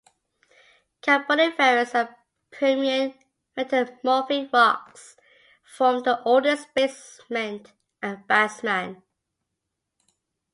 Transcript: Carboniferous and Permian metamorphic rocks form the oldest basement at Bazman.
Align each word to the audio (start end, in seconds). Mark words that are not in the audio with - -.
Carboniferous 1.03 1.93
and 1.93 2.09
Permian 2.49 3.13
metamorphic 3.55 4.51
rocks 4.51 5.15
form 5.63 6.01
the 6.01 6.23
oldest 6.23 6.73
basement 6.73 7.71
at 8.01 8.25
Bazman. 8.27 9.03